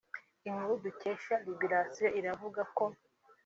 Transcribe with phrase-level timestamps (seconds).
[0.47, 2.85] Inkuru dukesha liberation iravuga ko